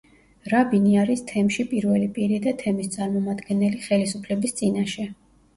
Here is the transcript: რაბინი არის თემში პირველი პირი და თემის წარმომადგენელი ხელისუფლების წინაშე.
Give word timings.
რაბინი 0.53 0.93
არის 1.01 1.21
თემში 1.31 1.65
პირველი 1.75 2.07
პირი 2.17 2.39
და 2.47 2.53
თემის 2.63 2.89
წარმომადგენელი 2.97 3.83
ხელისუფლების 3.89 4.57
წინაშე. 4.63 5.11